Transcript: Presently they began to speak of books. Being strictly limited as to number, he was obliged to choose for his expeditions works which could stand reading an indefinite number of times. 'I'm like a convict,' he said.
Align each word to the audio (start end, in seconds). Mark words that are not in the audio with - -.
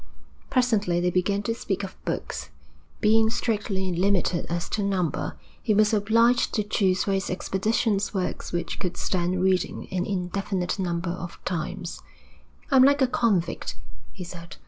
Presently 0.49 0.99
they 0.99 1.11
began 1.11 1.43
to 1.43 1.53
speak 1.53 1.83
of 1.83 1.95
books. 2.05 2.49
Being 3.01 3.29
strictly 3.29 3.91
limited 3.93 4.47
as 4.49 4.67
to 4.69 4.81
number, 4.81 5.37
he 5.61 5.75
was 5.75 5.93
obliged 5.93 6.55
to 6.55 6.63
choose 6.63 7.03
for 7.03 7.11
his 7.11 7.29
expeditions 7.29 8.11
works 8.11 8.51
which 8.51 8.79
could 8.79 8.97
stand 8.97 9.43
reading 9.43 9.87
an 9.91 10.07
indefinite 10.07 10.79
number 10.79 11.11
of 11.11 11.37
times. 11.45 12.01
'I'm 12.71 12.81
like 12.83 13.03
a 13.03 13.07
convict,' 13.07 13.75
he 14.11 14.23
said. 14.23 14.55